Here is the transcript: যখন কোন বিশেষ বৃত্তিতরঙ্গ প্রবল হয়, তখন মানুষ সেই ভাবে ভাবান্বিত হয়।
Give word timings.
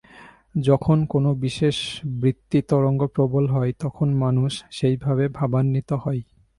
যখন 0.61 0.97
কোন 1.05 1.25
বিশেষ 1.41 1.77
বৃত্তিতরঙ্গ 2.19 3.01
প্রবল 3.15 3.45
হয়, 3.49 3.71
তখন 3.79 4.07
মানুষ 4.23 4.51
সেই 4.71 4.95
ভাবে 4.97 5.25
ভাবান্বিত 5.37 5.89
হয়। 6.03 6.21